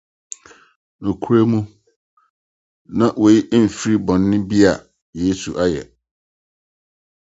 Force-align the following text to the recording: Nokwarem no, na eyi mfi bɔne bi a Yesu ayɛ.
Nokwarem 1.01 1.51
no, 1.53 1.59
na 2.97 3.05
eyi 3.25 3.57
mfi 3.65 3.91
bɔne 4.05 4.35
bi 4.49 4.57
a 4.71 4.73
Yesu 5.21 5.51
ayɛ. 5.63 5.81